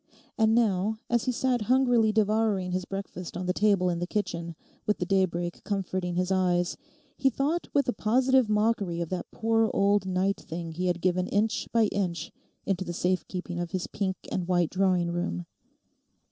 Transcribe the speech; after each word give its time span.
And 0.35 0.55
now, 0.55 0.97
as 1.11 1.25
he 1.25 1.31
sat 1.31 1.61
hungrily 1.69 2.11
devouring 2.11 2.71
his 2.71 2.85
breakfast 2.85 3.37
on 3.37 3.45
the 3.45 3.53
table 3.53 3.87
in 3.87 3.99
the 3.99 4.07
kitchen, 4.07 4.55
with 4.87 4.97
the 4.97 5.05
daybreak 5.05 5.63
comforting 5.63 6.15
his 6.15 6.31
eyes, 6.31 6.75
he 7.17 7.29
thought 7.29 7.67
with 7.71 7.87
a 7.87 7.93
positive 7.93 8.49
mockery 8.49 8.99
of 8.99 9.09
that 9.09 9.29
poor 9.29 9.69
old 9.71 10.07
night 10.07 10.39
thing 10.39 10.71
he 10.71 10.87
had 10.87 11.01
given 11.01 11.27
inch 11.27 11.67
by 11.71 11.83
inch 11.91 12.31
into 12.65 12.83
the 12.83 12.93
safe 12.93 13.27
keeping 13.27 13.59
of 13.59 13.69
his 13.73 13.85
pink 13.85 14.15
and 14.31 14.47
white 14.47 14.71
drawing 14.71 15.11
room. 15.11 15.45